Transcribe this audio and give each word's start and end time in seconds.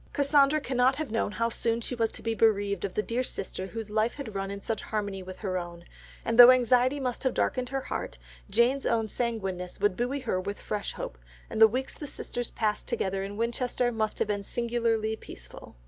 Cassandra 0.13 0.59
cannot 0.59 0.95
have 0.95 1.11
known 1.11 1.33
how 1.33 1.49
soon 1.49 1.79
she 1.79 1.93
was 1.93 2.11
to 2.13 2.23
be 2.23 2.33
bereaved 2.33 2.83
of 2.83 2.95
that 2.95 3.05
dear 3.07 3.21
sister 3.21 3.67
whose 3.67 3.91
life 3.91 4.15
had 4.15 4.33
run 4.33 4.49
in 4.49 4.59
such 4.59 4.81
harmony 4.81 5.21
with 5.21 5.37
her 5.41 5.59
own, 5.59 5.85
and 6.25 6.39
though 6.39 6.49
anxiety 6.49 6.99
must 6.99 7.21
have 7.21 7.35
darkened 7.35 7.69
her 7.69 7.81
heart, 7.81 8.17
Jane's 8.49 8.87
own 8.87 9.07
sanguineness 9.07 9.79
would 9.79 9.95
buoy 9.95 10.21
her 10.21 10.41
with 10.41 10.59
fresh 10.59 10.93
hope, 10.93 11.19
and 11.51 11.61
the 11.61 11.67
weeks 11.67 11.93
the 11.93 12.07
sisters 12.07 12.49
passed 12.49 12.87
together 12.87 13.21
in 13.23 13.37
Winchester 13.37 13.91
must 13.91 14.17
have 14.17 14.27
been 14.27 14.41
singularly 14.41 15.15
peaceful. 15.15 15.75